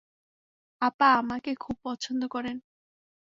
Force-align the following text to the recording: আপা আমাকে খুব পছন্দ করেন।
আপা 0.81 1.07
আমাকে 1.13 1.51
খুব 1.55 1.75
পছন্দ 1.83 2.21
করেন। 2.27 2.57